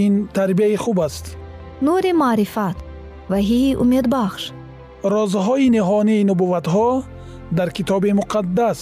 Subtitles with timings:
[0.00, 1.24] ин тарбияи хуб аст.
[1.86, 2.76] Нури маърифат
[3.32, 4.42] ваҳии умедбахш.
[5.14, 6.88] Розҳои ниҳонии нубувватҳо
[7.58, 8.80] дар китоби муқаддас.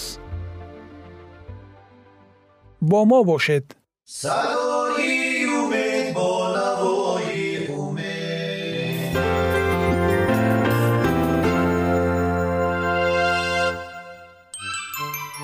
[2.91, 3.67] Бо мо бошед.
[4.21, 7.49] Садои умед бо навои
[7.85, 9.15] умед.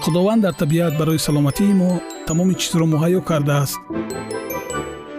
[0.02, 1.91] Худованд дар табиат барои саломатии мо
[2.28, 3.80] тамоми чизро муҳайё кардааст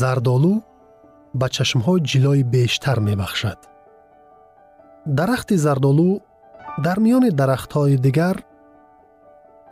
[0.00, 0.54] зардолу
[1.40, 3.58] ба чашмҳо ҷилои бештар мебахшад
[5.18, 6.10] дарахти зардолу
[6.84, 8.36] дар миёни дарахтҳои дигар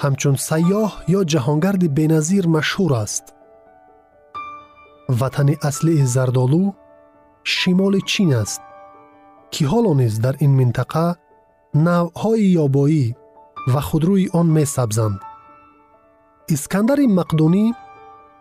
[0.02, 3.24] ҳамчун сайёҳ ё ҷаҳонгарди беназир машҳур аст
[5.20, 6.64] ватани аслии зардолу
[7.56, 8.62] шимоли чин аст
[9.52, 11.06] ки ҳоло низ дар ин минтақа
[11.86, 13.04] навъҳои ёбоӣ
[13.72, 15.18] ва худрӯи он месабзанд
[16.54, 17.64] искандари мақдунӣ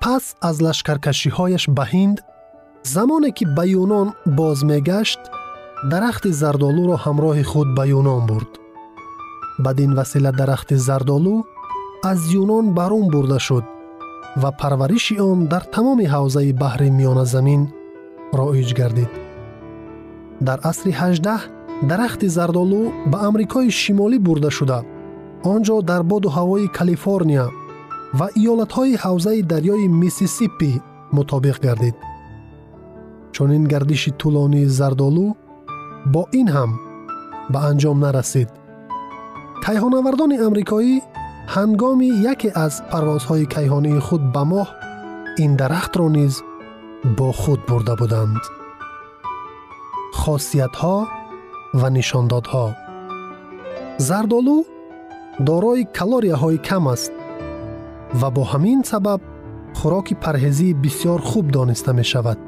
[0.04, 2.18] пас аз лашкаркашиҳояш ба ҳинд
[2.94, 4.08] замоне ки ба юнон
[4.40, 5.22] боз мегашт
[5.92, 8.52] дарахти зардолуро ҳамроҳи худ ба юнон бурд.
[9.66, 11.36] Бадин васила дарахти зардолу
[12.12, 13.66] аз юнон барун бурда шуд
[14.42, 17.62] ва парвариши он дар тамоми ҳавзаи баҳри миёназамин
[18.40, 19.12] роиҷ гардид.
[20.48, 21.42] Дар асри ҳаждаҳ
[21.90, 22.82] дарахти зардолу
[23.12, 24.80] ба амрикои шимолӣ бурда шуда.
[25.52, 27.46] Он ҷо дар боду ҳавои калифорния
[28.20, 30.72] ва иёлатҳои ҳавзаи дарёи миссисиппи
[31.16, 31.96] мутобиқ гардид.
[33.34, 35.28] Чунин гардиши тӯлонии зардолу
[36.14, 36.72] бо ин ҳам
[37.52, 38.50] ба анҷом нарасид.
[39.66, 40.96] Кайҳонавардони амрикоӣ
[41.56, 44.68] ҳангоми яке аз парвозҳои кайҳонии худ ба моҳ
[45.44, 46.34] ин дарахтро низ
[47.18, 48.42] бо худ бурда буданд.
[50.20, 50.98] Хосиятҳо
[51.80, 52.66] ва нишондодҳо.
[54.08, 54.58] Зардолу
[55.48, 57.14] дорои калорияҳои кам аст
[58.20, 59.22] ва бо ҳамин сабаб
[59.80, 62.40] хӯроки парҳезии бисьёр хуб дониста мешавад.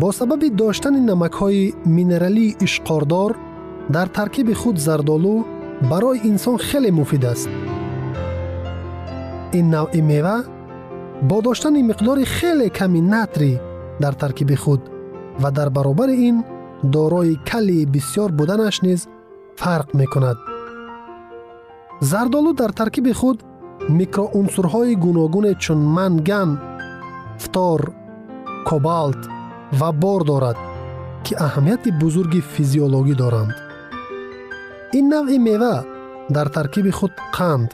[0.00, 3.30] Бо сабаби доштани намакҳои минералии ишқордор
[3.94, 5.34] дар таркиби худ зардолу
[5.90, 7.48] барои инсон хеле муфид аст.
[9.58, 10.36] Ин навъи мева
[11.22, 13.52] бо доштани миқдори хеле ками натрӣ
[14.02, 14.80] дар таркиби худ
[15.42, 16.36] ва дар баробари ин
[16.82, 19.00] дорои калии бисьёр буданаш низ
[19.60, 20.38] фарқ мекунад.
[22.00, 23.38] Зардолу дар таркиби худ
[23.98, 26.50] микроунсурҳои гуногуне чун манган
[27.42, 27.80] фтор
[28.68, 29.22] кобалт
[29.78, 30.58] ва бор дорад
[31.24, 33.54] ки аҳамияти бузурги физиологӣ доранд.
[34.98, 35.76] Ин навъи мева
[36.36, 37.70] дар таркиби худ қанд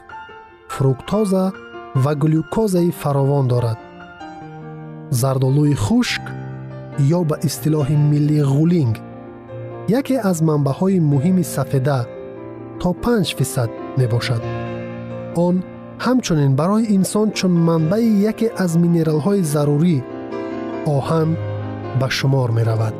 [0.75, 1.45] фруктоза
[2.03, 3.79] ва глюкозаи фаровон дорад.
[5.19, 6.23] Зардолӯи хушк
[7.17, 8.95] ё ба истилоҳи милли ғулинг
[9.99, 11.99] яке аз манбаъҳои муҳими сафеда
[12.81, 14.41] то 5 фисад мебошад.
[15.45, 15.55] Он
[16.03, 19.97] ҳамчунин барои инсон чун манбаи яке аз минералҳои зарурӣ
[20.95, 21.29] оҳан
[21.99, 22.95] ба шумор меравад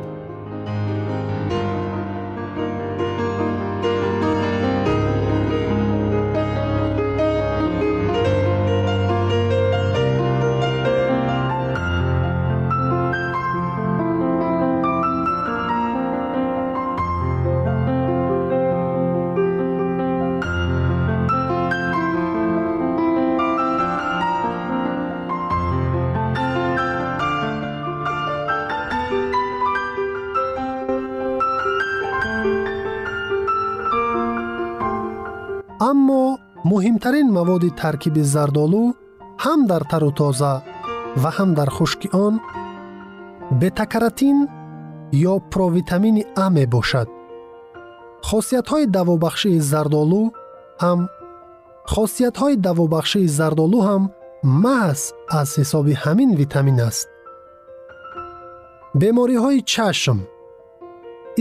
[37.06, 38.84] муҳимтарин маводи таркиби зардолу
[39.44, 40.54] ҳам дар тару тоза
[41.22, 42.34] ва ҳам дар хушки он
[43.62, 44.38] бетакаратин
[45.32, 47.08] ё провитамини а мебошад.
[48.30, 50.24] Хосиятҳои давобахшии зардолу
[50.84, 51.00] ҳам
[51.94, 54.04] хосиятҳои давобахшии зардолу ҳам
[54.66, 55.02] маҳз
[55.40, 57.08] аз ҳисоби ҳамин витамин аст.
[59.02, 60.20] Бемориҳои чашм.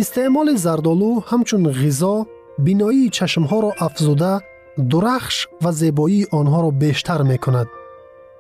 [0.01, 2.15] Истеъмоли зардолу ҳамчун ғизо
[2.67, 4.33] биноии чашмҳоро афзуда
[4.79, 7.69] дурахш ва зебоии онҳоро бештар мекунад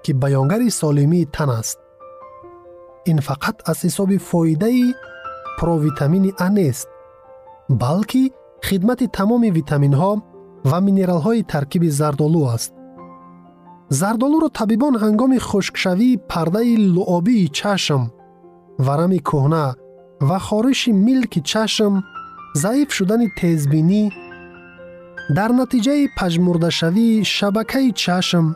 [0.02, 1.78] ки баёнгари солимии тан аст.
[3.10, 4.94] Ин фақат аз ҳисоби фоидаи
[5.58, 6.88] провитамини а нест
[7.68, 8.32] балки
[8.66, 10.12] хидмати тамоми витаминҳо
[10.70, 12.72] ва минералҳои таркиби зардолу аст.
[14.00, 18.02] Зардолуро табибон ҳангоми хушкшавии пардаи луобии чашм
[18.86, 19.66] варами кӯҳна
[20.28, 21.94] ва хориши милки чашм
[22.62, 24.02] заиф шудани тезбинӣ
[25.28, 28.46] дар натиҷаи пажмурдашавии шабакаи чашм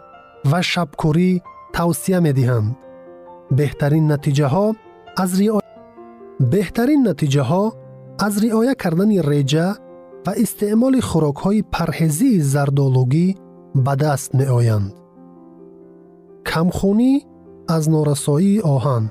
[0.50, 1.30] ва шабкурӣ
[1.76, 2.68] тавсия медиҳанд.
[3.58, 4.66] Беҳтарин натиҷаҳо
[5.22, 5.64] аз риоя
[6.52, 7.64] беҳтарин натиҷаҳо
[8.26, 9.66] аз риоя кардани реҷа
[10.26, 13.26] ва истеъмоли хӯрокҳои парҳезии зардолугӣ
[13.84, 14.88] ба даст меоянд.
[16.48, 17.12] Камхунӣ
[17.76, 19.04] аз норасоии оҳан.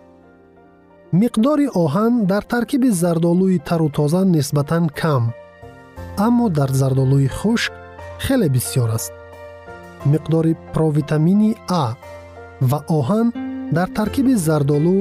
[1.21, 5.23] Миқдори оҳан дар таркиби зардолӯи тару тоза нисбатан кам
[6.25, 7.71] аммо дар зардолӯи хушк
[8.25, 9.11] хеле бисьёр аст.
[10.11, 11.51] Миқдори провитамини
[11.83, 11.85] а
[12.69, 13.27] ва оҳан
[13.75, 14.97] дар таркиби зардолу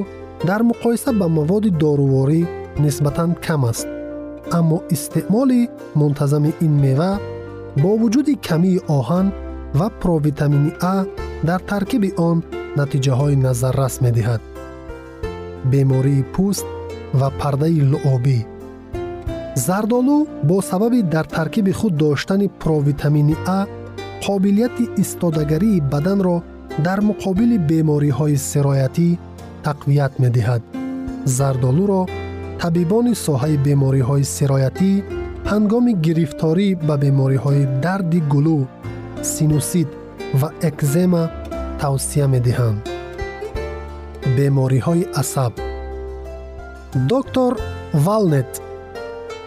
[0.48, 2.40] дар муқоиса ба маводи доруворӣ
[2.82, 3.88] нисбатан кам аст.
[4.58, 5.60] Аммо истеъмоли
[6.00, 7.12] мунтазами ин мева
[7.82, 9.26] бо вуҷуди камии оҳан
[9.78, 10.96] ва провитамини а
[11.48, 12.36] дар таркиби он
[12.78, 14.42] натиҷаҳои назаррас медиҳад.
[15.70, 16.66] Бемории пӯст
[17.20, 18.38] ва пардаи луобӣ
[19.56, 23.66] зардолу бо сабаби дар таркиби худ доштани провитамини а
[24.22, 26.42] қобилияти истодагарии баданро
[26.78, 29.08] дар муқобили бемориҳои сироятӣ
[29.66, 30.62] тақвият медиҳад.
[31.36, 32.02] Зардолуро
[32.62, 34.92] табибони соҳаи бемориҳои сироятӣ
[35.50, 38.60] ҳангоми гирифторӣ ба бемориҳои дарди гулӯ
[39.32, 39.88] синусит
[40.40, 41.22] ва экзема
[41.80, 42.78] тавсия медиҳанд.
[44.36, 45.52] Бемориҳои асаб.
[47.12, 47.52] Доктор
[48.06, 48.50] валнет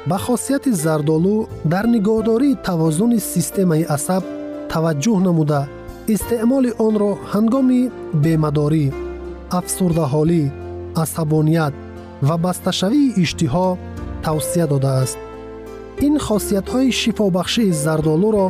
[0.08, 4.24] ба хосияти зардолу дар нигоҳдории тавозуни системаи асаб
[4.72, 5.62] таваҷҷӯҳ намуда
[6.14, 7.82] истеъмоли онро ҳангоми
[8.24, 8.86] бемадорӣ
[9.60, 10.44] афсурдаҳолӣ
[11.04, 11.74] асабоният
[12.28, 13.68] ва басташавии иштиҳо
[14.26, 15.18] тавсия додааст.
[16.08, 18.48] Ин хосиятҳои шифобахшии зардолуро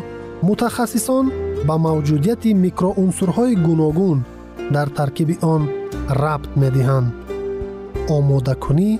[0.48, 1.26] мутахассисон
[1.68, 4.20] ба мавҷудияти микроунсурҳои гуногун
[4.76, 5.62] дар таркиби он
[6.24, 7.10] рабт медиҳанд.
[8.18, 8.92] Омодакунӣ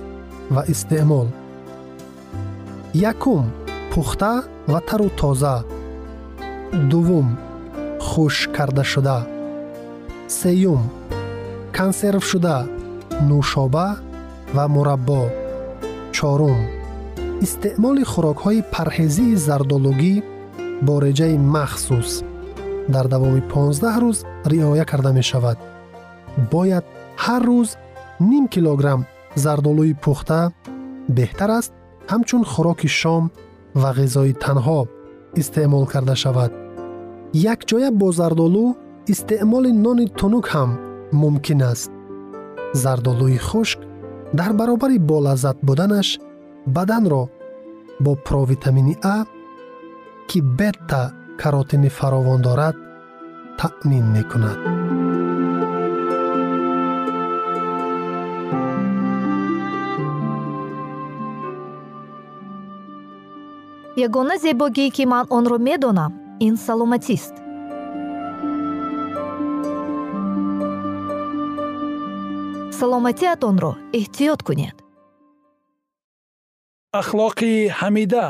[0.54, 1.28] ва истеъмол
[2.94, 3.50] якум
[3.94, 5.64] пухта ва тару тоза.
[6.72, 7.38] Дуввум
[8.00, 9.26] хушк кардашуда.
[10.28, 10.90] Сеюм
[11.72, 12.66] консервшуда
[13.28, 13.96] нӯшоба
[14.54, 15.22] ва мураббо.
[16.12, 16.60] Чорум
[17.44, 20.14] истеъмоли хӯрокҳои парҳезии зардолугӣ
[20.86, 22.10] бо реҷаи махсус.
[22.94, 24.18] Дар давоми 15 рӯз
[24.52, 25.58] риоя карда мешавад.
[26.52, 26.84] Бояд
[27.24, 27.70] ҳар рӯз
[28.30, 29.06] ним килограмм
[29.42, 30.40] зардолӯи пухта
[31.16, 31.72] беҳтар аст
[32.10, 33.24] ҳамчун хӯроки шом
[33.80, 34.80] ва ғизои танҳо
[35.40, 36.52] истеъмол карда шавад.
[37.52, 38.66] Якҷоя бо зардолу
[39.12, 40.70] истеъмоли нони тунук ҳам
[41.20, 41.90] мумкин аст.
[42.82, 43.80] Зардолӯи хушк
[44.38, 46.08] дар баробари болаззат буданаш
[46.76, 47.22] баданро
[48.04, 49.16] бо провитамини а
[50.28, 51.02] ки бетта
[51.40, 52.76] каротини фаровон дорад
[53.58, 54.79] таъмин мекунад
[64.06, 66.12] ягона зебогие ки ман онро медонам
[66.46, 67.34] ин саломатист.
[72.78, 74.76] Саломатиатонро эҳтиёт кунед.
[77.00, 78.26] Ахлоқи ҳамида.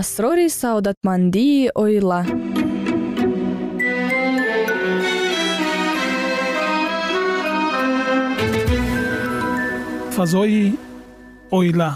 [0.00, 2.20] Асрори саодатмандии оила
[10.20, 10.76] фазои
[11.50, 11.90] оила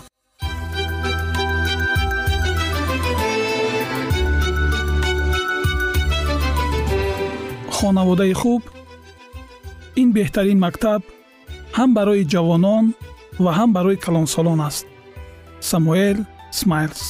[7.77, 8.63] хонаводаи хуб
[10.03, 11.03] ин беҳтарин мактаб
[11.77, 12.85] ҳам барои ҷавонон
[13.45, 14.87] ва ҳам барои калонсолон аст
[15.71, 16.19] самуэл
[16.59, 17.03] смайлс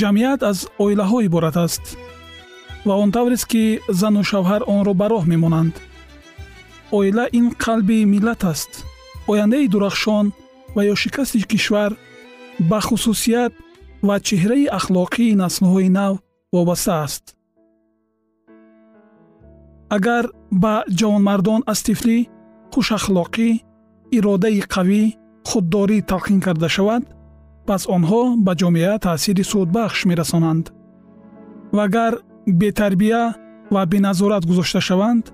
[0.00, 1.84] ҷамъият аз оилаҳо иборат аст
[2.86, 3.64] ва он таврест ки
[4.00, 5.74] зану шавҳар онро ба роҳ мемонанд
[6.92, 8.84] оила ин қалби миллат аст.
[9.26, 10.32] Ояндаи дурахшон
[10.74, 11.92] ва ё шикасти кишвар
[12.70, 13.52] ба хусусият
[14.02, 16.14] ва чеҳраи ахлоқии наслҳои нав
[16.52, 17.24] вобаста аст.
[19.96, 20.24] Агар
[20.62, 22.18] ба ҷавонмардон аз тифлӣ
[22.72, 23.48] хушахлоқӣ
[24.16, 25.02] иродаи қавӣ
[25.48, 27.02] худдорӣ талқин карда шавад
[27.66, 30.64] пас онҳо ба ҷомеа таъсири судбахш мерасонанд.
[31.76, 32.12] Ва агар
[32.60, 33.22] бетарбия
[33.74, 35.24] ва беназорат гузошта шаванд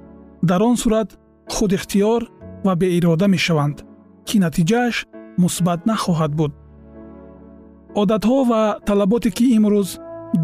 [0.48, 1.08] дар он сурат
[1.48, 2.22] худихтиёр
[2.64, 3.76] ва беирода мешаванд
[4.26, 4.96] ки натиҷааш
[5.42, 6.52] мусбат нахоҳад буд.
[8.02, 9.88] Одатҳо ва талаботе ки имрӯз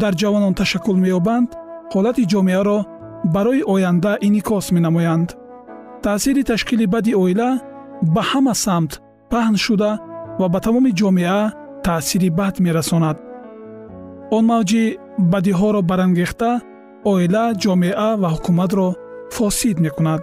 [0.01, 1.49] дар ҷавонон ташаккул меёбанд
[1.93, 2.77] ҳолати ҷомеаро
[3.35, 5.29] барои оянда инъикос менамоянд.
[6.03, 7.49] Таъсири ташкили бади оила
[8.13, 8.91] ба ҳама самт
[9.31, 9.91] паҳн шуда
[10.39, 11.41] ва ба тамоми ҷомеа
[11.85, 13.17] таъсири бад мерасонад.
[14.35, 14.83] Он мавҷи
[15.33, 16.51] бадиҳоро барангехта
[17.11, 18.87] оила ҷомеа ва ҳукуматро
[19.35, 20.21] фосид мекунад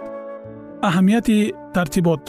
[0.87, 2.23] аҳамияти тартибот.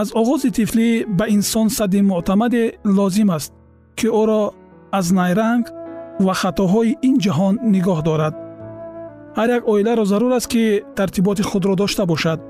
[0.00, 0.88] Аз оғози тифлӣ
[1.18, 2.64] ба инсон садди муътамаде
[2.96, 3.52] лозим аст
[3.98, 4.42] ки ӯро
[4.98, 5.64] аз найранг
[6.26, 8.34] ва хатоҳои ин ҷаҳон нигоҳ дорад.
[9.36, 10.64] Ҳар як оиларо зарур аст ки
[10.96, 12.40] тартиботи худро дошта бошад.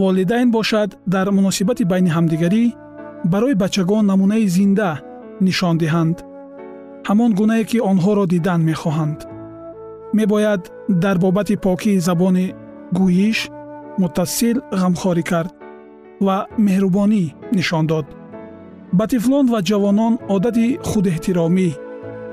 [0.00, 2.64] Волидайн бошад дар муносибати байни ҳамдигарӣ
[3.32, 4.90] барои бачагон намунаи зинда
[5.46, 6.16] нишон диҳанд.
[7.08, 9.18] Ҳамон гунае ки онҳоро дидан мехоҳанд.
[10.18, 10.62] Мебояд
[11.02, 12.46] дар бобати покии забони
[12.98, 13.38] гӯиш
[14.02, 15.52] муттасил ғамхорӣ кард
[16.26, 17.24] ва меҳрубонӣ
[17.56, 18.06] нишон дод.
[18.98, 21.68] Ба тифлон ва ҷавонон одати худэҳтиромӣ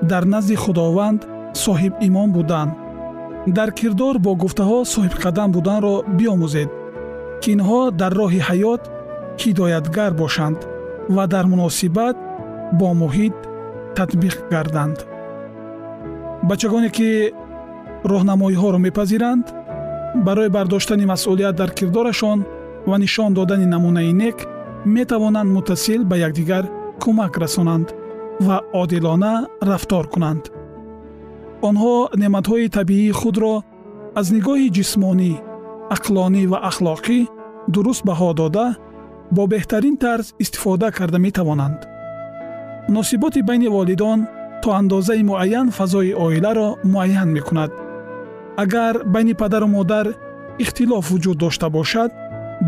[0.10, 1.22] дар назди худованд
[1.64, 2.70] соҳибимон будан
[3.58, 6.70] дар кирдор бо гуфтаҳо соҳибқадам буданро биомӯзед
[7.42, 8.82] ки инҳо дар роҳи ҳаёт
[9.42, 10.60] ҳидоятгар бошанд
[11.16, 12.16] ва дар муносибат
[12.80, 13.36] бо муҳит
[13.98, 14.98] татбиқ гарданд.
[16.50, 17.10] Бачагоне ки
[18.12, 19.46] роҳнамоиҳоро мепазиранд
[20.26, 22.46] барои бардоштани масъулият дар кирдорашон
[22.88, 24.46] ва нишон додани намунаи нек
[24.86, 26.66] метавонанд муттасил ба якдигар
[27.02, 27.88] кӯмак расонанд
[28.42, 30.44] ва одилона рафтор кунанд.
[31.68, 33.56] Онҳо неъматҳои табиии худро
[34.20, 35.34] аз нигоҳи ҷисмонӣ
[35.96, 37.20] ақлонӣ ва ахлоқӣ
[37.74, 38.68] дуруст баҳо дода
[39.36, 41.80] бо беҳтарин тарз истифода карда метавонанд.
[42.90, 44.20] Муносиботи байни волидон
[44.62, 47.72] то андозаи муайян фазои оиларо муайян мекунад
[48.64, 50.08] агар байни падару модар
[50.64, 52.12] ихтилоф вуҷуд дошта бошад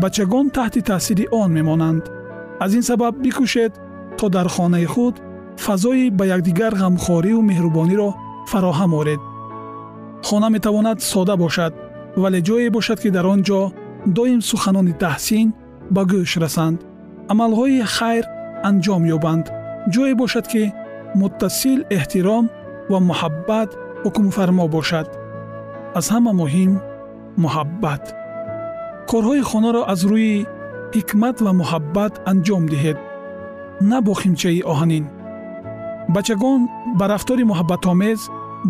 [0.02, 2.04] бачагон таҳти таъсири он мемонанд
[2.64, 3.72] аз ин сабаб бикӯшед
[4.18, 5.14] то дар хонаи худ
[5.66, 8.08] фазои ба якдигар ғамхориву меҳрубониро
[8.50, 9.20] фароҳам оред
[10.26, 11.72] хона метавонад сода бошад
[12.22, 13.60] вале ҷое бошад ки дар он ҷо
[14.16, 15.46] доим суханони таҳсин
[15.94, 16.78] ба гӯш расанд
[17.32, 18.24] амалҳои хайр
[18.68, 19.46] анҷом ёбанд
[19.94, 20.62] ҷое бошад ки
[21.20, 22.44] муттасил эҳтиром
[22.90, 23.70] ва муҳаббат
[24.04, 25.06] ҳукмфармо бошад
[25.98, 26.72] аз ҳама муҳим
[27.44, 28.04] муҳаббат.
[29.10, 30.36] Корҳои хонаро аз рӯи
[30.96, 32.98] ҳикмат ва муҳаббат анҷом диҳед.
[33.90, 35.04] На бо химчаи оҳанин.
[36.14, 36.60] Бачагон
[36.98, 38.20] ба рафтори муҳаббатомез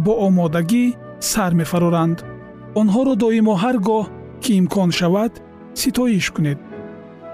[0.05, 0.85] бо омодагӣ
[1.31, 2.19] сар мефароранд.
[2.81, 4.05] Онҳоро доимо ҳар гоҳ
[4.43, 5.33] ки имкон шавад
[5.81, 6.59] ситоиш кунед.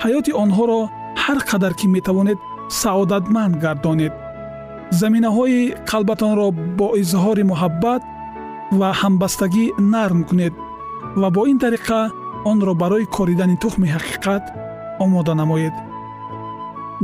[0.02, 0.80] Ҳаёти онҳоро
[1.24, 2.38] ҳар қадар ки метавонед
[2.80, 4.14] саодатманд гардонед.
[5.00, 8.02] Заминаҳои қалбатонро бо изҳори муҳаббат
[8.72, 10.54] ва ҳамбастагӣ нарм кунед
[11.20, 12.00] ва бо ин тариқа
[12.50, 14.44] онро барои коридани тухми ҳақиқат
[15.04, 15.74] омода намоед.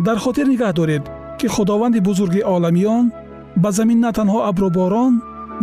[0.07, 1.03] Дар хотир нигаҳ доред
[1.39, 3.05] ки худованди бузурги оламиён
[3.63, 5.15] ба замин на танҳо абруборон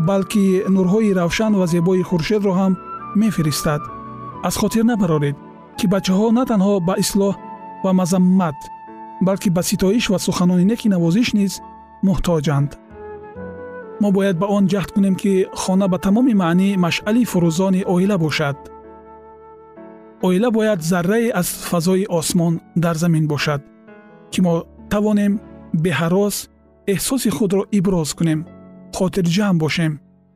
[0.09, 2.73] балки нурҳои равшан ва зебои хуршедро ҳам
[3.21, 3.81] мефиристад.
[4.47, 5.35] Аз хотир набароред
[5.77, 7.35] ки бачаҳо на танҳо ба ислоҳ
[7.83, 8.59] ва мазаммат
[9.21, 11.53] балки ба ситоиш ва суханони неки навозиш низ
[12.07, 12.71] муҳтоҷанд
[14.01, 18.57] мо бояд ба он ҷаҳд кунем ки хона ба тамоми маънӣ машъали фурӯзони оила бошад
[20.27, 22.53] оила бояд заррае аз фазои осмон
[22.83, 23.61] дар замин бошад
[24.31, 24.53] ки мо
[24.89, 25.33] тавонем
[25.83, 26.35] беҳарос
[26.93, 28.39] эҳсоси худро иброз кунем
[28.97, 29.91] хотирҷамъ бошем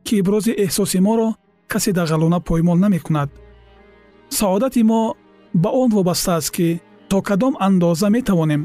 [0.06, 1.28] ки ибрози эҳсоси моро
[1.72, 3.30] касе дағалона поймол намекунад
[4.38, 5.02] саодати мо
[5.62, 6.68] ба он вобаста аст ки
[7.10, 8.62] то кадом андоза метавонем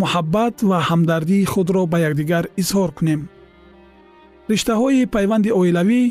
[0.00, 3.20] муҳаббат ва ҳамдардии худро ба якдигар изҳор кунем
[4.50, 6.02] риштаҳои пайванди оилавӣ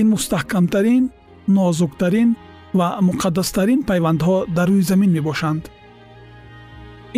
[0.00, 1.04] ин мустаҳкамтарин
[1.56, 2.30] нозуктарин
[2.78, 5.62] ва муқаддастарин пайвандҳо дар рӯи замин мебошанд.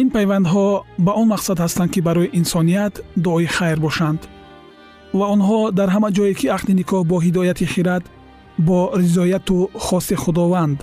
[0.01, 0.67] Ин пайвандҳо
[1.07, 2.95] ба он мақсад ҳастанд ки барои инсоният
[3.25, 4.21] дуои хайр бошанд
[5.19, 8.05] ва онҳо дар ҳама ҷое ки ақди никоҳ бо ҳидояти хирад
[8.69, 10.79] бо ризояту хости худованд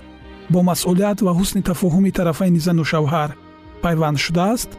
[0.53, 3.29] бо масъулият ва ҳусни тафоҳуми тарафайни зану шавҳар
[3.83, 4.71] пайванд шудааст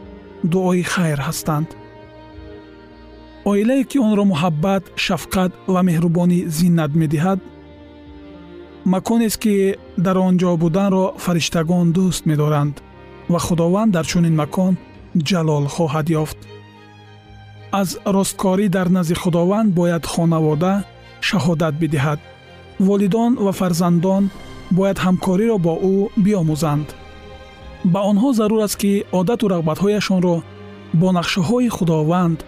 [0.51, 1.67] дуои хайр ҳастанд
[3.51, 7.39] оилае ки онро муҳаббат шафқат ва меҳрубонӣ зиннат медиҳад
[8.93, 9.55] маконест ки
[10.05, 12.75] дар он ҷо буданро фариштагон дӯст медоранд
[13.33, 14.73] ва худованд дар чунин макон
[15.29, 16.39] ҷалол хоҳад ёфт.
[17.81, 20.73] Аз росткорӣ дар назди худованд бояд хонавода
[21.27, 22.19] шаҳодат бидиҳад.
[22.87, 24.23] Волидон ва фарзандон
[24.77, 26.87] бояд ҳамкориро бо ӯ биомӯзанд.
[27.93, 30.35] Ба онҳо зарур аст ки одату рағбатҳояшонро
[30.99, 32.39] бо нақшаҳои худованд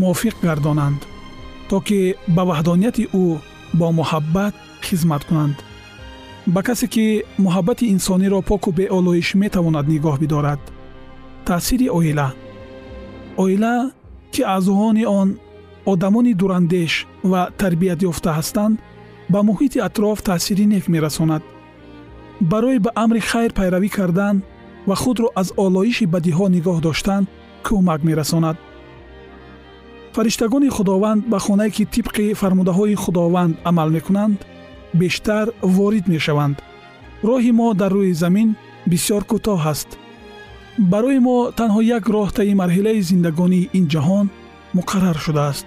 [0.00, 1.00] мувофиқ гардонанд
[1.68, 1.98] то ки
[2.36, 3.26] ба ваҳдонияти ӯ
[3.78, 4.54] бо муҳаббат
[4.86, 5.56] хизмат кунанд
[6.54, 7.06] ба касе ки
[7.44, 10.60] муҳаббати инсониро поку беолоиш метавонад нигоҳ бидорад
[11.46, 12.28] таъсири оила
[13.42, 13.74] оила
[14.32, 15.28] ки аъзоёни он
[15.92, 16.92] одамони дурандеш
[17.30, 18.74] ва тарбиятёфта ҳастанд
[19.32, 21.42] ба муҳити атроф таъсири нек мерасонад
[22.40, 24.36] барои ба амри хайр пайравӣ кардан
[24.88, 27.22] ва худро аз олоиши бадиҳо нигоҳ доштан
[27.66, 28.56] кӯмак мерасонад
[30.14, 34.38] фариштагони худованд ба хонае ки тибқи фармудаҳои худованд амал мекунанд
[35.00, 36.56] бештар ворид мешаванд.
[37.28, 38.48] роҳи мо дар рӯи замин
[38.90, 39.88] бисьёр кӯтоҳ аст.
[40.92, 44.26] барои мо танҳо як роҳ таи марҳилаи зиндагонии ин ҷаҳон
[44.78, 45.66] муқаррар шудааст.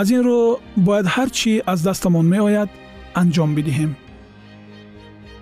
[0.00, 0.40] аз ин рӯ
[0.86, 2.70] бояд ҳар чӣ аз дастамон меояд
[3.20, 3.92] анҷом бидиҳем.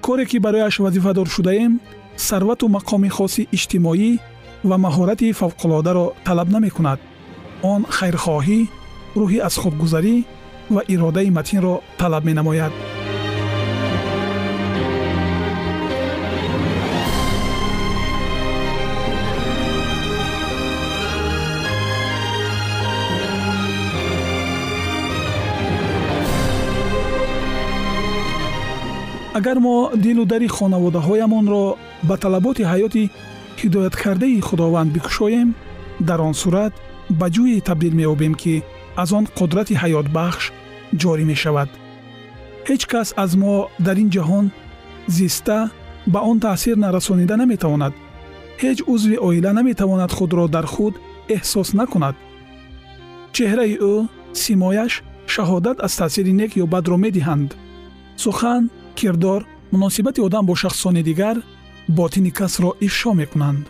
[0.05, 1.73] коре ки барояш вазифадор шудаем
[2.29, 4.11] сарвату мақоми хоси иҷтимоӣ
[4.69, 7.01] ва маҳорати фавқулодаро талаб намекунад
[7.63, 8.61] он хайрхоҳӣ
[9.21, 10.17] рӯҳи аз худгузарӣ
[10.75, 12.73] ва иродаи матинро талаб менамояд.
[29.39, 31.65] Агар мо дилу дари хонаводаҳоямонро
[32.09, 33.11] ба талаботи ҳаёти
[33.61, 35.49] ҳидояткардаи худованд бикушоем
[36.09, 36.73] дар он сурат
[37.19, 38.55] ба ҷӯе табдил меёбем ки
[39.03, 40.45] аз он қудрати ҳаётбахш
[41.01, 41.69] ҷорӣ мешавад.
[42.69, 43.55] Ҳеҷ кас аз мо
[43.87, 44.47] дар ин ҷаҳон
[45.17, 45.59] зиста
[46.13, 47.95] ба он таъсир нарасонида наметавонад.
[48.63, 50.95] Ҳеҷ узви оила наметавонад худро дар худ
[51.37, 52.17] эҳсос накунад.
[53.37, 53.95] Чеҳраи ӯ
[54.43, 54.93] симояш
[55.35, 57.51] шаҳодат аз таъсири нек ё бадро медиҳанд.
[58.23, 58.63] Сухан
[58.99, 59.41] кирдор
[59.73, 61.37] муносибати одам бо шахсони дигар
[61.99, 63.65] ботини касро ифшо мекунанд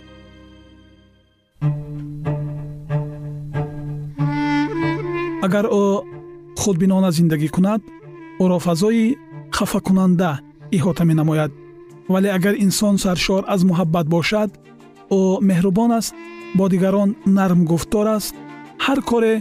[5.46, 5.84] агар ӯ
[6.60, 7.80] худбинона зиндагӣ кунад
[8.42, 9.16] ӯро фазои
[9.56, 10.30] хафакунанда
[10.76, 11.50] иҳота менамояд.
[12.12, 14.50] Вале агар инсон саршор аз муҳаббат бошад
[15.18, 16.12] ӯ меҳрубон аст
[16.58, 18.34] бо дигарон нарм гуфтор аст
[18.84, 19.34] ҳар коре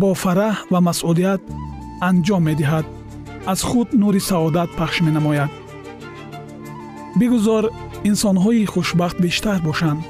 [0.00, 1.42] бо фараҳ ва масъулият
[2.08, 2.86] анҷом медиҳад
[3.52, 5.50] аз худ нури саодат пахш менамояд.
[7.20, 7.64] Бигузор
[8.10, 10.00] инсонҳои хушбахт бештар бошанд.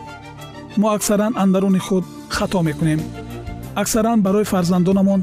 [0.80, 2.04] Мо аксаран андаруни худ
[2.36, 3.00] хато мекунем
[3.80, 5.20] аксаран барои фарзандонамон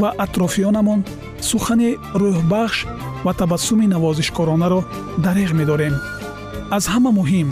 [0.00, 1.00] ва атрофиёнамон
[1.40, 2.78] сухани рӯҳбахш
[3.24, 4.80] ва табассуми навозишкоронаро
[5.24, 5.94] дареғ медорем.
[6.76, 7.48] Аз ҳама муҳим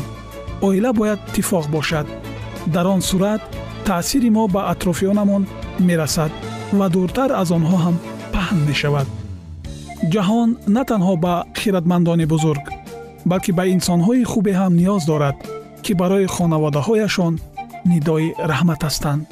[0.66, 2.06] оила бояд иттифоқ бошад.
[2.74, 3.42] Дар он сурат
[3.86, 5.42] таъсири мо ба атрофиёнамон
[5.88, 6.32] мерасад
[6.78, 7.96] ва дуртар аз онҳо ҳам
[8.34, 9.08] паҳн мешавад.
[10.12, 12.64] Ҷаҳон на танҳо ба хиратмандони бузург
[13.30, 15.36] балки ба инсонҳои хубе ҳам ниёз дорад
[15.84, 17.34] ки барои хонаводаҳояшон
[17.90, 19.26] нидои раҳмат ҳастанд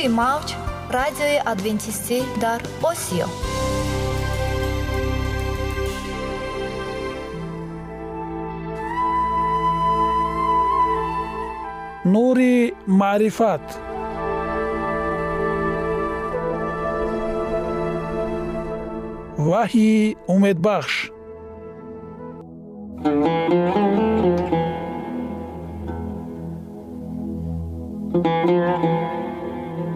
[0.00, 0.48] рӯи мавҷ
[0.96, 2.60] радиои адвентистӣ дар
[2.90, 3.26] осиё.
[12.12, 12.56] Нури
[13.00, 13.64] маърифат.
[19.48, 19.94] Ваҳйи
[20.34, 20.94] умедбахш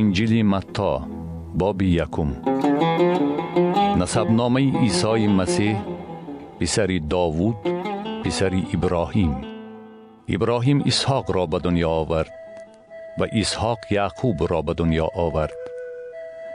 [0.00, 0.92] инҷили матто
[1.60, 2.30] боби якум
[4.00, 5.76] насабномаи исои масеҳ
[6.58, 7.56] писари довуд
[8.24, 9.32] писари иброҳим
[10.34, 12.32] иброҳим исҳоқро ба дунё овард
[13.18, 15.58] ва исҳоқ яъқубро ба дунё овард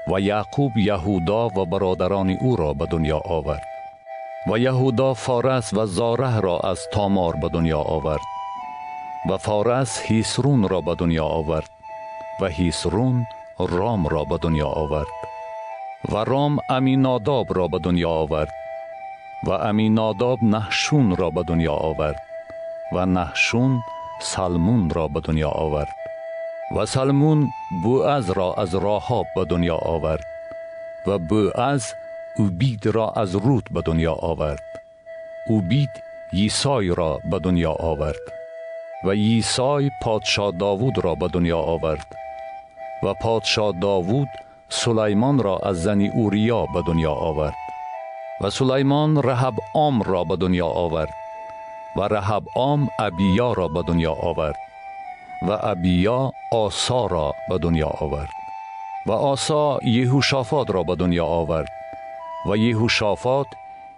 [0.09, 3.65] ва яъқуб яҳудо ва бародарони ӯро ба дунё овард
[4.49, 8.27] ва яҳудо форас ва зораҳро аз томор ба дунё овард
[9.29, 11.71] ва форас ҳисрунро ба дунё овард
[12.39, 13.17] ва ҳисрун
[13.58, 15.06] رام را به دنیا آورد
[16.12, 18.52] و رام امیناداب را به دنیا آورد
[19.46, 22.22] و امیناداب نحشون را به دنیا آورد
[22.92, 23.80] و نحشون
[24.20, 25.88] سلمون را به دنیا آورد
[26.76, 27.48] و سلمون
[27.82, 30.24] بوعز را از راهاب به دنیا آورد
[31.06, 31.92] و بوعز
[32.36, 34.62] اوبید را از روت به دنیا آورد.
[35.48, 35.90] اوبید
[36.32, 38.20] یسای را به دنیا آورد
[39.04, 42.25] و یسای پادشاه داوود را به دنیا آورد.
[43.02, 44.28] و پادشاه داوود
[44.68, 47.54] سلیمان را از زنی اوریا به دنیا آورد
[48.40, 51.14] و سلیمان رهب آم را به دنیا آورد
[51.96, 54.56] و رهب آم ابیا را به دنیا آورد
[55.42, 58.28] و ابیا آسا را به دنیا آورد
[59.06, 61.68] و آسا یهوشافات را به دنیا آورد
[62.50, 63.46] و یهوشافات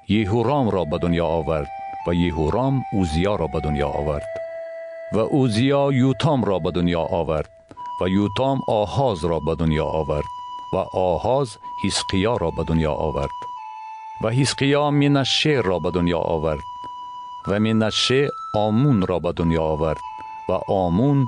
[0.08, 1.68] یهورام را به دنیا آورد
[2.06, 4.26] و یهورام اوزیا را به دنیا آورد
[5.12, 7.57] و اوزیا یوتام را به دنیا آورد
[8.00, 10.24] و یوتام آهاز را به دنیا آورد
[10.72, 13.30] و آهاز حسقیا را به دنیا آورد.
[14.24, 16.64] و حسقیا منشه را به دنیا آورد
[17.48, 20.00] و منشه آمون را به دنیا آورد
[20.48, 21.26] و آمون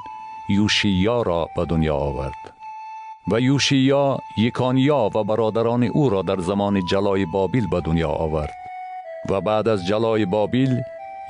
[0.49, 2.55] یوشیا را به دنیا آورد.
[3.33, 8.55] و یوشیا یکانیا و برادران او را در زمان جلای بابیل به دنیا آورد.
[9.29, 10.81] و بعد از جلای بابیل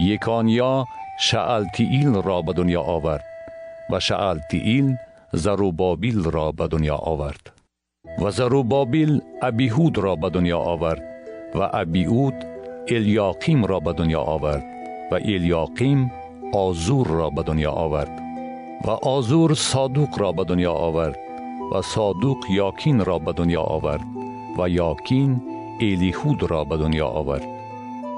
[0.00, 0.86] یکانیا
[1.18, 3.24] شعلتیل را به دنیا آورد
[3.90, 4.96] و شعلتیل
[5.32, 7.52] زروبابیل را به دنیا آورد
[8.22, 11.02] و زروبابیل ابیهود را به دنیا آورد
[11.54, 12.34] و ابیهود
[12.88, 14.64] الیاقیم را به دنیا آورد
[15.12, 16.12] و الیاقیم
[16.54, 18.22] آزور را به دنیا آورد
[18.84, 21.18] و آزور صادوق را به دنیا آورد
[21.74, 24.04] و صادوق یاکین را به دنیا آورد
[24.58, 25.42] و یاکین
[25.80, 27.44] الیهود را به دنیا آورد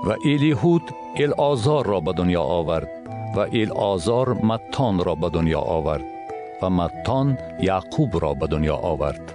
[0.07, 0.83] و الیهود
[1.17, 2.89] الازار را به دنیا آورد
[3.37, 6.12] و الازار متان را به دنیا آورد
[6.63, 9.35] و متان یعقوب را به دنیا آورد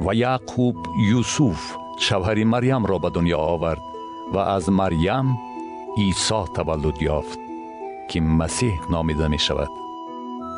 [0.00, 0.76] و یعقوب
[1.10, 3.80] یوسف شوهر مریم را به دنیا آورد
[4.32, 5.38] و از مریم
[5.96, 7.38] عیسی تولد یافت
[8.08, 9.68] که مسیح نامیده می شود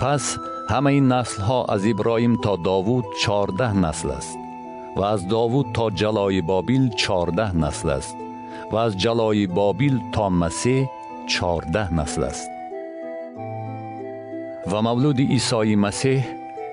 [0.01, 0.37] پس
[0.71, 4.39] همه این نسل ها از ابراهیم تا داوود چارده نسل است
[4.97, 8.17] و از داوود تا جلای بابیل چارده نسل است
[8.73, 10.89] و از جلای بابیل تا مسیح
[11.27, 12.56] چارده نسل است.
[14.71, 16.25] و مولود عیسی مسیح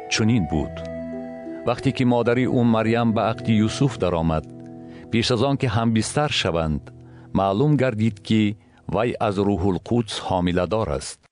[0.09, 0.71] چنین بود.
[1.65, 4.45] وقتی که مادری او مریم به عقد یوسف درآمد
[5.11, 6.91] پیش از آن که هم بیستر شوند
[7.33, 8.55] معلوم گردید که
[8.93, 11.25] وی از روح القدس حامله دار است.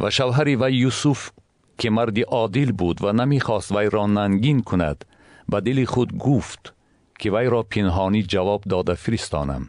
[0.00, 1.30] و شوهری وی یوسف
[1.78, 5.04] که مرد عادل بود و نمی‌خواست وی را ننگین کند
[5.48, 6.74] به دل خود گفت
[7.18, 9.68] که وی را پنهانی جواب داده فرستانم.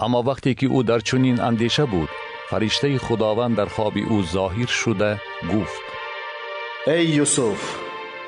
[0.00, 2.08] اما وقتی که او در چنین اندیشه بود
[2.50, 5.10] фариштаи худованд дар хоби ӯ зоҳир шуда
[5.50, 5.86] гуфт.
[6.96, 7.60] Эй юсуф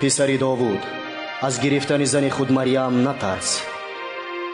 [0.00, 0.83] писари довуд
[1.46, 3.50] аз гирифтани зани худ марьям натарс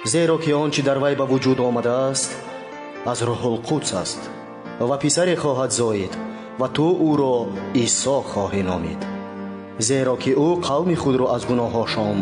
[0.05, 2.31] зеро ки он чӣ дар вай ба вуҷуд омадааст
[3.13, 4.21] аз рӯҳулқудс аст
[4.89, 6.13] ва писаре хоҳад зоид
[6.61, 7.37] ва ту ӯро
[7.85, 9.01] исо хоҳӣ номид.
[9.89, 12.19] Зеро ки ӯ қавми худро аз гуноҳҳошон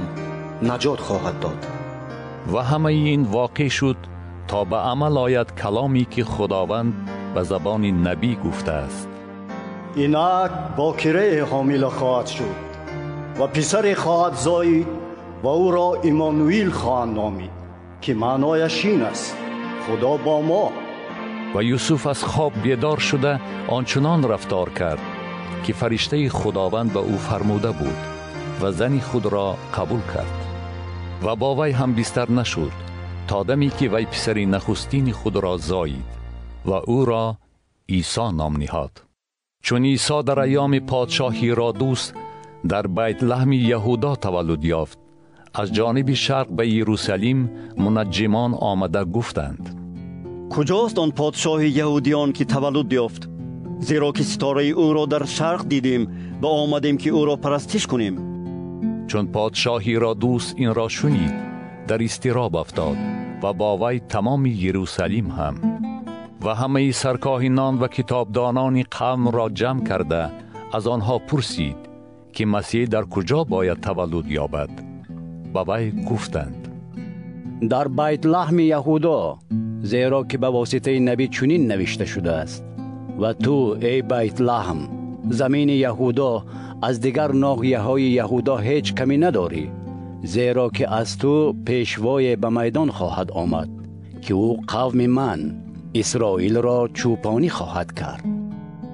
[0.68, 1.60] наҷот хоҳад дод.
[2.52, 3.98] Ва ҳамаи ин воқеъ шуд
[4.48, 6.92] то ба амал ояд каломе ки худованд
[7.34, 9.08] به زبان نبی گفته است.
[9.94, 12.70] اینک باکره حامل خواهد شد
[13.40, 14.86] و پسر خواهد زایید
[15.42, 17.50] و او را ایمانویل خواهند نامید
[18.00, 19.36] که معنایش این است
[19.86, 20.72] خدا با ما.
[21.54, 24.98] و یوسف از خواب بیدار شده آنچنان رفتار کرد
[25.64, 27.96] که فرشته خداوند به او فرموده بود
[28.60, 30.46] و زنی خود را قبول کرد.
[31.22, 32.72] و با وی هم بیستر نشد
[33.28, 36.19] تا دمی که وی پسری نخستین خود را زایید
[36.64, 37.36] و او را
[37.88, 39.02] عیسی نام نهاد.
[39.62, 42.14] چون عیسی در ایام پادشاهی را دوست
[42.68, 44.98] در بیت لحم یهودا تولد یافت.
[45.54, 49.76] از جانب شرق به یروسلیم منجمان آمده گفتند.
[50.50, 53.28] کجاست آن پادشاه یهودیان که تولد یافت؟
[53.78, 56.08] زیرا که ستاره او را در شرق دیدیم
[56.42, 58.30] و آمدیم که او را پرستش کنیم.
[59.06, 61.34] چون پادشاهی را دوست این را شنید
[61.88, 62.96] در استراب افتاد
[63.42, 65.89] و با وی تمام یروسلیم هم.
[66.44, 70.30] و همه سرکاهنان و کتابدانان قوم را جمع کرده
[70.72, 71.76] از آنها پرسید
[72.32, 74.70] که مسیح در کجا باید تولد یابد.
[75.52, 76.68] با وی گفتند
[77.70, 79.38] در بیت لحم یهودا
[79.82, 82.64] زیرا که به واسطه نبی چنین نوشته شده است.
[83.20, 84.88] و تو ای بیت لحم
[85.30, 86.44] زمین یهودا
[86.82, 89.70] از دیگر ناغیه های یهودا هیچ کمی نداری
[90.22, 93.68] زیرا که از تو پیشوای به میدان خواهد آمد
[94.22, 98.24] که او قوم من اسرائیل را چوپانی خواهد کرد.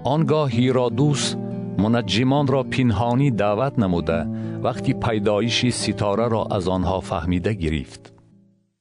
[0.04, 1.34] آنگاه هیرادوس
[1.78, 4.26] منجمان را پنهانی دعوت نموده
[4.62, 8.12] وقتی پیدایش ستاره را از آنها فهمیده گرفت.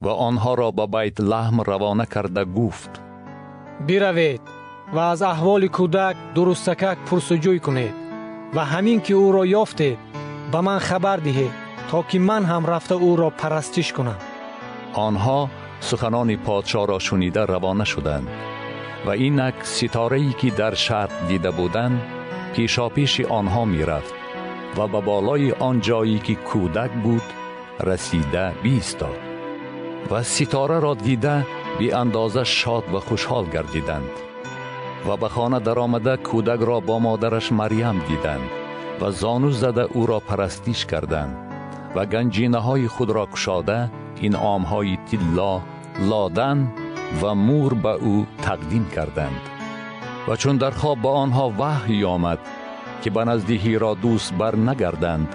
[0.00, 3.00] و آنها را به بیت لحم روانه کرده گفت
[3.86, 4.40] بیروید
[4.92, 7.94] و از احوال کودک درستکک پرسجوی کنید
[8.54, 9.98] و همین که او را یافتید
[10.52, 11.50] به من خبر دهید
[11.90, 14.16] تا که من هم رفته او را پرستش کنم.
[14.94, 15.50] آنها
[15.88, 18.28] суханони подшоҳро шунида равона шуданд.
[19.06, 21.98] Ва инак ситорае ки дар шарқ дида буданд
[22.54, 24.14] пешопеши онҳо мерафт
[24.76, 27.26] ва ба болои он ҷое ки кӯдак буд
[27.88, 29.18] расида биистод
[30.10, 31.36] ва ситораро дида
[31.78, 34.12] беандоза шод ва хушҳол гардиданд
[35.06, 38.48] ва ба хона даромада кӯдакро бо модараш марьям диданд
[39.00, 41.34] ва зону зада ӯро парастиш карданд
[41.94, 43.78] ва ганҷинаҳои худро кушода
[44.26, 45.54] инъомҳои тилло
[46.10, 46.58] лодан
[47.20, 49.42] ва мур ба ӯ тақдим карданд
[50.26, 52.40] ва чун дар хоб ба онҳо ваҳй омад
[53.02, 55.30] ки ба назди ҳиродус барнагарданд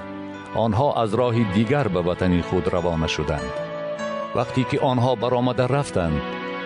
[0.65, 3.51] онҳо аз роҳи дигар ба ватани худ равона шуданд
[4.37, 6.17] вақте ки онҳо баромада рафтанд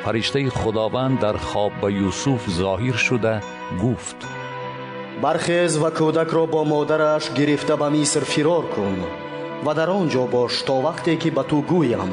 [0.04, 3.34] фариштаи худованд дар хоб ба юсуф зоҳир шуда
[3.82, 4.19] гуфт
[5.23, 8.97] бархез ва кӯдакро бо модараш гирифта ба миср фирор кун
[9.63, 12.11] ва дар он ҷо бош то вақте ки ба ту гӯям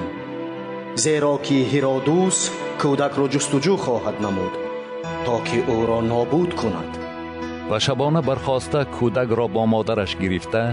[1.05, 2.37] зеро ки ҳиродус
[2.81, 4.55] кӯдакро ҷустуҷӯ хоҳад намуд
[5.27, 6.91] то ки ӯро нобуд кунад
[7.71, 10.65] ва шабона бархоста кӯдакро бо модараш гирифта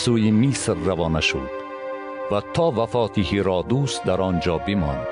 [0.00, 1.52] сӯи миср равона шуд
[2.30, 5.10] ва то вафоти ҳиродус дар он ҷо бимонд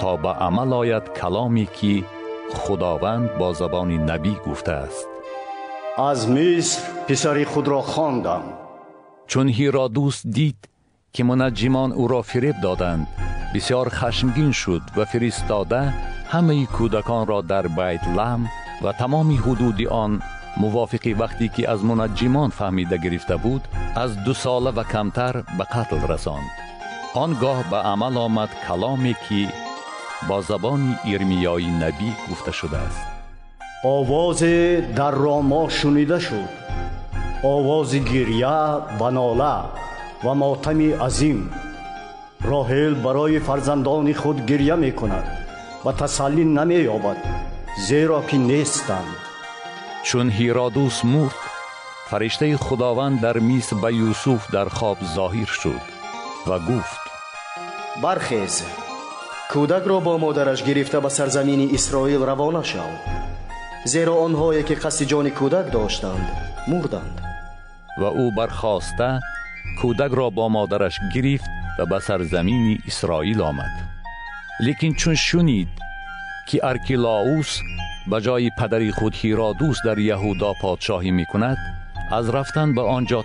[0.00, 1.94] то ба амал ояд каломе ки
[2.60, 5.08] худованд бо забони набӣ гуфтааст
[6.10, 8.44] аз миср писари худро хондам
[9.30, 10.58] чун ҳиродус дид
[11.14, 13.06] ки мунаҷҷимон ӯро фиреб доданд
[13.52, 15.82] бисьёр хашмгин шуд ва фиристода
[16.32, 18.42] ҳамаи кӯдаконро дар байтлаҳм
[18.84, 20.12] ва тамоми ҳудуди он
[20.62, 23.62] мувофиқи вақте ки аз мунаҷҷимон фаҳмида гирифта буд
[24.02, 26.48] аз ду сола ва камтар ба қатл расонд
[27.22, 29.42] он гоҳ ба амал омад каломе ки
[30.28, 33.02] бо забони ирмиёи набӣ гуфта шудааст
[33.96, 34.58] овозе
[34.98, 36.50] дар ромо шунида шуд
[37.42, 39.70] овози гирья ва нола
[40.22, 41.50] ва мотами азим
[42.42, 45.26] роҳел барои фарзандони худ гирья мекунад
[45.84, 47.18] ва тасаллӣ намеёбад
[47.88, 49.14] зеро ки нестанд
[50.06, 51.40] чун ҳиродус мурд
[52.10, 55.84] фариштаи худованд дар миср ба юсуф дар хоб зоҳир шуд
[56.48, 57.02] ва гуфт
[58.02, 58.54] бархез
[59.52, 62.92] кӯдакро бо модараш гирифта ба сарзамини исроил равона шав
[63.92, 66.26] зеро онҳое ки қасди ҷони кӯдак доштанд
[66.70, 67.27] мурданд
[68.00, 69.10] ва ӯ бархоста
[69.78, 73.74] кӯдакро бо модараш гирифт ва ба сарзамини исроил омад
[74.66, 75.70] лекин чун шунид
[76.48, 77.50] ки аркилоус
[78.10, 81.58] ба ҷои падари худ ҳиродус дар яҳуда подшоҳӣ мекунад
[82.18, 83.20] аз рафтан ба он ҷо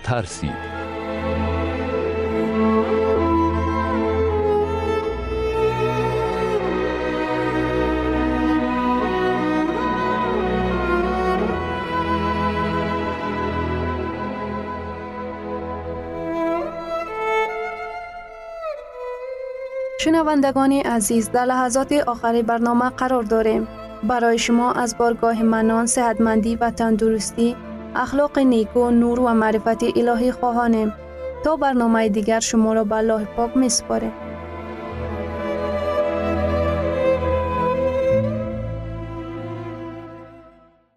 [20.04, 23.68] شنوندگان عزیز در لحظات آخر برنامه قرار داریم.
[24.02, 27.56] برای شما از بارگاه منان سهدمندی و تندرستی
[27.96, 30.92] اخلاق نیکو نور و معرفت الهی خواهانیم.
[31.44, 34.12] تا برنامه دیگر شما را به الله پاک میسپاریم.